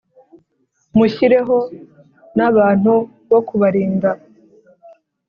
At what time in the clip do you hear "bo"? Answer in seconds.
3.31-3.39